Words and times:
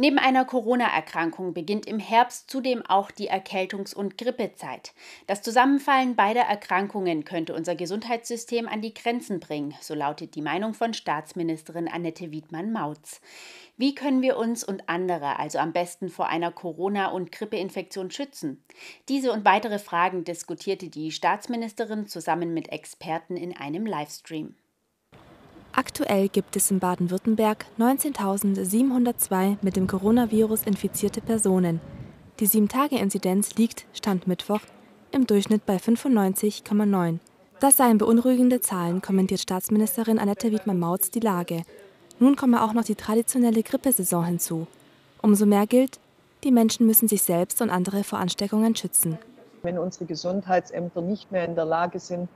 Neben 0.00 0.20
einer 0.20 0.44
Corona-Erkrankung 0.44 1.54
beginnt 1.54 1.84
im 1.86 1.98
Herbst 1.98 2.48
zudem 2.48 2.86
auch 2.86 3.10
die 3.10 3.28
Erkältungs- 3.28 3.96
und 3.96 4.16
Grippezeit. 4.16 4.94
Das 5.26 5.42
Zusammenfallen 5.42 6.14
beider 6.14 6.42
Erkrankungen 6.42 7.24
könnte 7.24 7.52
unser 7.52 7.74
Gesundheitssystem 7.74 8.68
an 8.68 8.80
die 8.80 8.94
Grenzen 8.94 9.40
bringen, 9.40 9.74
so 9.80 9.94
lautet 9.94 10.36
die 10.36 10.40
Meinung 10.40 10.72
von 10.72 10.94
Staatsministerin 10.94 11.88
Annette 11.88 12.30
Wiedmann-Mautz. 12.30 13.20
Wie 13.76 13.96
können 13.96 14.22
wir 14.22 14.36
uns 14.36 14.62
und 14.62 14.88
andere 14.88 15.40
also 15.40 15.58
am 15.58 15.72
besten 15.72 16.10
vor 16.10 16.28
einer 16.28 16.52
Corona- 16.52 17.08
und 17.08 17.32
Grippeinfektion 17.32 18.12
schützen? 18.12 18.62
Diese 19.08 19.32
und 19.32 19.44
weitere 19.44 19.80
Fragen 19.80 20.22
diskutierte 20.22 20.90
die 20.90 21.10
Staatsministerin 21.10 22.06
zusammen 22.06 22.54
mit 22.54 22.68
Experten 22.68 23.36
in 23.36 23.56
einem 23.56 23.84
Livestream. 23.84 24.54
Aktuell 25.78 26.28
gibt 26.28 26.56
es 26.56 26.72
in 26.72 26.80
Baden-Württemberg 26.80 27.66
19.702 27.78 29.58
mit 29.62 29.76
dem 29.76 29.86
Coronavirus 29.86 30.64
infizierte 30.64 31.20
Personen. 31.20 31.80
Die 32.40 32.48
7-Tage-Inzidenz 32.48 33.54
liegt, 33.54 33.86
Stand 33.92 34.26
Mittwoch, 34.26 34.58
im 35.12 35.28
Durchschnitt 35.28 35.66
bei 35.66 35.76
95,9. 35.76 37.20
Das 37.60 37.76
seien 37.76 37.96
beunruhigende 37.96 38.60
Zahlen, 38.60 39.02
kommentiert 39.02 39.38
Staatsministerin 39.38 40.18
Annette 40.18 40.50
Wiedmann-Mautz 40.50 41.12
die 41.12 41.20
Lage. 41.20 41.62
Nun 42.18 42.34
komme 42.34 42.64
auch 42.64 42.72
noch 42.72 42.82
die 42.82 42.96
traditionelle 42.96 43.62
Grippesaison 43.62 44.24
hinzu. 44.24 44.66
Umso 45.22 45.46
mehr 45.46 45.68
gilt, 45.68 46.00
die 46.42 46.50
Menschen 46.50 46.88
müssen 46.88 47.06
sich 47.06 47.22
selbst 47.22 47.62
und 47.62 47.70
andere 47.70 48.02
vor 48.02 48.18
Ansteckungen 48.18 48.74
schützen. 48.74 49.16
Wenn 49.62 49.78
unsere 49.78 50.06
Gesundheitsämter 50.06 51.02
nicht 51.02 51.30
mehr 51.30 51.44
in 51.44 51.54
der 51.54 51.66
Lage 51.66 52.00
sind, 52.00 52.28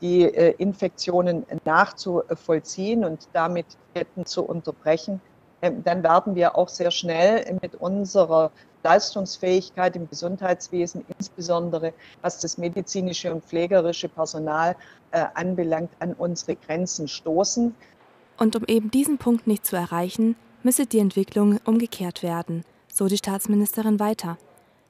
die 0.00 0.22
äh, 0.22 0.54
Infektionen 0.58 1.46
nachzuvollziehen 1.64 3.04
und 3.04 3.28
damit 3.32 3.66
Ketten 3.94 4.26
zu 4.26 4.42
unterbrechen, 4.42 5.20
ähm, 5.62 5.82
dann 5.84 6.02
werden 6.02 6.34
wir 6.34 6.56
auch 6.56 6.68
sehr 6.68 6.90
schnell 6.90 7.58
mit 7.62 7.74
unserer 7.76 8.50
Leistungsfähigkeit 8.82 9.96
im 9.96 10.08
Gesundheitswesen, 10.10 11.04
insbesondere 11.18 11.94
was 12.20 12.40
das 12.40 12.58
medizinische 12.58 13.32
und 13.32 13.42
pflegerische 13.44 14.08
Personal 14.08 14.76
äh, 15.12 15.24
anbelangt, 15.34 15.90
an 16.00 16.12
unsere 16.12 16.56
Grenzen 16.56 17.08
stoßen. 17.08 17.74
Und 18.36 18.56
um 18.56 18.64
eben 18.66 18.90
diesen 18.90 19.16
Punkt 19.16 19.46
nicht 19.46 19.66
zu 19.66 19.76
erreichen, 19.76 20.36
müsse 20.62 20.86
die 20.86 20.98
Entwicklung 20.98 21.60
umgekehrt 21.64 22.22
werden, 22.22 22.64
so 22.92 23.06
die 23.06 23.16
Staatsministerin 23.16 24.00
weiter. 24.00 24.36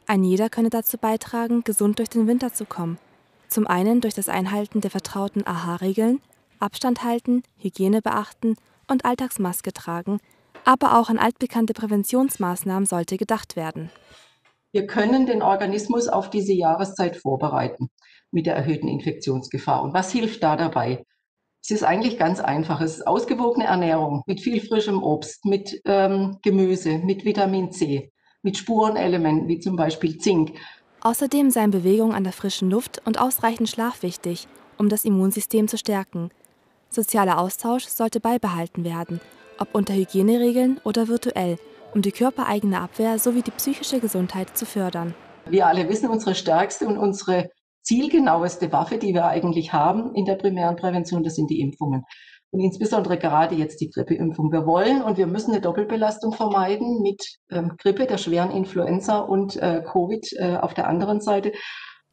Ein 0.06 0.24
jeder 0.24 0.50
könne 0.50 0.70
dazu 0.70 0.98
beitragen, 0.98 1.62
gesund 1.62 1.98
durch 1.98 2.08
den 2.08 2.26
Winter 2.26 2.52
zu 2.52 2.64
kommen. 2.64 2.98
Zum 3.48 3.66
einen 3.66 4.00
durch 4.00 4.14
das 4.14 4.28
Einhalten 4.28 4.80
der 4.80 4.90
vertrauten 4.90 5.46
AHA-Regeln, 5.46 6.20
Abstand 6.58 7.04
halten, 7.04 7.42
Hygiene 7.58 8.02
beachten 8.02 8.56
und 8.88 9.04
Alltagsmaske 9.04 9.72
tragen, 9.72 10.18
aber 10.64 10.98
auch 10.98 11.08
an 11.08 11.18
altbekannte 11.18 11.74
Präventionsmaßnahmen 11.74 12.86
sollte 12.86 13.16
gedacht 13.16 13.56
werden. 13.56 13.90
Wir 14.72 14.86
können 14.86 15.26
den 15.26 15.42
Organismus 15.42 16.08
auf 16.08 16.30
diese 16.30 16.52
Jahreszeit 16.52 17.16
vorbereiten 17.16 17.90
mit 18.32 18.46
der 18.46 18.56
erhöhten 18.56 18.88
Infektionsgefahr. 18.88 19.82
Und 19.82 19.94
was 19.94 20.10
hilft 20.10 20.42
da 20.42 20.56
dabei? 20.56 21.04
Es 21.62 21.70
ist 21.70 21.84
eigentlich 21.84 22.18
ganz 22.18 22.40
einfach. 22.40 22.80
Es 22.80 22.96
ist 22.96 23.06
ausgewogene 23.06 23.66
Ernährung 23.66 24.22
mit 24.26 24.40
viel 24.40 24.60
frischem 24.60 25.02
Obst, 25.02 25.44
mit 25.44 25.80
ähm, 25.86 26.38
Gemüse, 26.42 26.98
mit 26.98 27.24
Vitamin 27.24 27.70
C, 27.70 28.10
mit 28.42 28.58
Spurenelementen 28.58 29.48
wie 29.48 29.60
zum 29.60 29.76
Beispiel 29.76 30.18
Zink, 30.18 30.58
Außerdem 31.06 31.50
seien 31.50 31.70
Bewegung 31.70 32.14
an 32.14 32.24
der 32.24 32.32
frischen 32.32 32.70
Luft 32.70 33.02
und 33.04 33.20
ausreichend 33.20 33.68
Schlaf 33.68 34.02
wichtig, 34.02 34.48
um 34.78 34.88
das 34.88 35.04
Immunsystem 35.04 35.68
zu 35.68 35.76
stärken. 35.76 36.30
Sozialer 36.88 37.38
Austausch 37.38 37.84
sollte 37.84 38.20
beibehalten 38.20 38.84
werden, 38.84 39.20
ob 39.58 39.74
unter 39.74 39.92
Hygieneregeln 39.92 40.80
oder 40.82 41.06
virtuell, 41.06 41.58
um 41.92 42.00
die 42.00 42.10
körpereigene 42.10 42.80
Abwehr 42.80 43.18
sowie 43.18 43.42
die 43.42 43.50
psychische 43.50 44.00
Gesundheit 44.00 44.56
zu 44.56 44.64
fördern. 44.64 45.14
Wir 45.44 45.66
alle 45.66 45.90
wissen, 45.90 46.08
unsere 46.08 46.34
stärkste 46.34 46.86
und 46.86 46.96
unsere 46.96 47.50
zielgenaueste 47.82 48.72
Waffe, 48.72 48.96
die 48.96 49.12
wir 49.12 49.26
eigentlich 49.26 49.74
haben 49.74 50.14
in 50.14 50.24
der 50.24 50.36
primären 50.36 50.76
Prävention, 50.76 51.22
das 51.22 51.34
sind 51.34 51.50
die 51.50 51.60
Impfungen 51.60 52.04
und 52.54 52.60
insbesondere 52.60 53.18
gerade 53.18 53.56
jetzt 53.56 53.80
die 53.80 53.90
Grippeimpfung. 53.90 54.52
Wir 54.52 54.64
wollen 54.64 55.02
und 55.02 55.18
wir 55.18 55.26
müssen 55.26 55.50
eine 55.50 55.60
Doppelbelastung 55.60 56.32
vermeiden 56.32 57.02
mit 57.02 57.38
ähm, 57.50 57.72
Grippe, 57.78 58.06
der 58.06 58.16
schweren 58.16 58.52
Influenza 58.52 59.18
und 59.18 59.56
äh, 59.56 59.82
Covid 59.84 60.32
äh, 60.34 60.56
auf 60.58 60.72
der 60.72 60.86
anderen 60.86 61.20
Seite. 61.20 61.50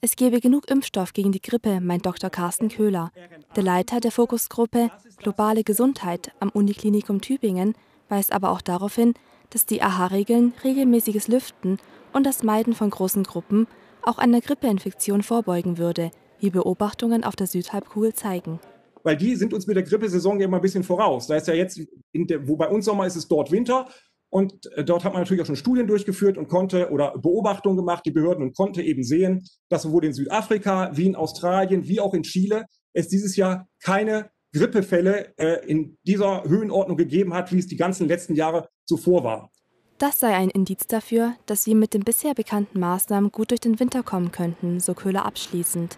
Es 0.01 0.15
gebe 0.15 0.39
genug 0.39 0.71
Impfstoff 0.71 1.13
gegen 1.13 1.31
die 1.31 1.43
Grippe, 1.43 1.79
meint 1.79 2.07
Dr. 2.07 2.31
Carsten 2.31 2.69
Köhler. 2.69 3.11
Der 3.55 3.61
Leiter 3.61 3.99
der 3.99 4.11
Fokusgruppe 4.11 4.89
Globale 5.17 5.63
Gesundheit 5.63 6.31
am 6.39 6.49
Uniklinikum 6.49 7.21
Tübingen 7.21 7.75
weist 8.09 8.33
aber 8.33 8.49
auch 8.49 8.61
darauf 8.61 8.95
hin, 8.95 9.13
dass 9.51 9.67
die 9.67 9.83
AHA-Regeln, 9.83 10.53
regelmäßiges 10.63 11.27
Lüften 11.27 11.77
und 12.13 12.25
das 12.25 12.41
Meiden 12.41 12.73
von 12.73 12.89
großen 12.89 13.23
Gruppen 13.23 13.67
auch 14.01 14.17
einer 14.17 14.41
Grippeinfektion 14.41 15.21
vorbeugen 15.21 15.77
würde, 15.77 16.09
wie 16.39 16.49
Beobachtungen 16.49 17.23
auf 17.23 17.35
der 17.35 17.45
Südhalbkugel 17.45 18.13
zeigen 18.15 18.59
weil 19.03 19.17
die 19.17 19.35
sind 19.35 19.53
uns 19.53 19.67
mit 19.67 19.75
der 19.75 19.83
Grippesaison 19.83 20.39
ja 20.39 20.45
immer 20.45 20.57
ein 20.57 20.61
bisschen 20.61 20.83
voraus. 20.83 21.27
Da 21.27 21.35
ist 21.35 21.47
ja 21.47 21.53
jetzt, 21.53 21.81
der, 22.13 22.47
wo 22.47 22.55
bei 22.55 22.67
uns 22.67 22.85
Sommer 22.85 23.05
ist, 23.05 23.15
ist 23.15 23.29
dort 23.29 23.51
Winter. 23.51 23.87
Und 24.29 24.71
äh, 24.77 24.85
dort 24.85 25.03
hat 25.03 25.13
man 25.13 25.21
natürlich 25.21 25.41
auch 25.41 25.45
schon 25.45 25.57
Studien 25.57 25.87
durchgeführt 25.87 26.37
und 26.37 26.47
konnte 26.47 26.89
oder 26.89 27.17
Beobachtungen 27.17 27.75
gemacht, 27.75 28.05
die 28.05 28.11
Behörden 28.11 28.43
und 28.43 28.55
konnte 28.55 28.81
eben 28.81 29.03
sehen, 29.03 29.45
dass 29.69 29.83
sowohl 29.83 30.05
in 30.05 30.13
Südafrika 30.13 30.91
wie 30.93 31.07
in 31.07 31.15
Australien 31.15 31.87
wie 31.87 31.99
auch 31.99 32.13
in 32.13 32.23
Chile 32.23 32.65
es 32.93 33.09
dieses 33.09 33.35
Jahr 33.35 33.67
keine 33.83 34.31
Grippefälle 34.53 35.33
äh, 35.37 35.65
in 35.65 35.97
dieser 36.03 36.43
Höhenordnung 36.43 36.97
gegeben 36.97 37.33
hat, 37.33 37.51
wie 37.51 37.59
es 37.59 37.67
die 37.67 37.77
ganzen 37.77 38.07
letzten 38.07 38.35
Jahre 38.35 38.69
zuvor 38.85 39.23
war. 39.23 39.51
Das 39.97 40.19
sei 40.19 40.33
ein 40.33 40.49
Indiz 40.49 40.87
dafür, 40.87 41.35
dass 41.45 41.67
wir 41.67 41.75
mit 41.75 41.93
den 41.93 42.03
bisher 42.03 42.33
bekannten 42.33 42.79
Maßnahmen 42.79 43.31
gut 43.31 43.51
durch 43.51 43.59
den 43.59 43.79
Winter 43.79 44.01
kommen 44.01 44.31
könnten, 44.31 44.79
so 44.79 44.93
Köhler 44.93 45.25
abschließend. 45.25 45.97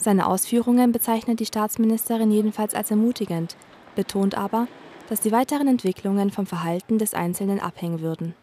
Seine 0.00 0.26
Ausführungen 0.26 0.92
bezeichnet 0.92 1.40
die 1.40 1.46
Staatsministerin 1.46 2.30
jedenfalls 2.30 2.74
als 2.74 2.90
ermutigend, 2.90 3.56
betont 3.96 4.34
aber, 4.34 4.66
dass 5.10 5.20
die 5.20 5.30
weiteren 5.30 5.68
Entwicklungen 5.68 6.30
vom 6.30 6.46
Verhalten 6.46 6.98
des 6.98 7.12
Einzelnen 7.12 7.60
abhängen 7.60 8.00
würden 8.00 8.34